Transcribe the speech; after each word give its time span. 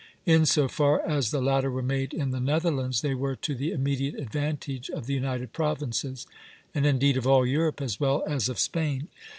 In 0.25 0.47
so 0.47 0.67
far 0.67 0.99
as 1.07 1.29
the 1.29 1.39
latter 1.43 1.69
were 1.69 1.83
made 1.83 2.11
in 2.11 2.31
the 2.31 2.39
Netherlands, 2.39 3.01
they 3.01 3.13
were 3.13 3.35
to 3.35 3.53
the 3.53 3.71
immediate 3.71 4.15
advantage 4.15 4.89
of 4.89 5.05
the 5.05 5.13
United 5.13 5.53
Provinces, 5.53 6.25
and 6.73 6.87
indeed 6.87 7.17
of 7.17 7.27
all 7.27 7.45
Europe 7.45 7.79
as 7.81 7.99
well 7.99 8.23
as 8.25 8.49
of 8.49 8.57
Spain. 8.57 9.09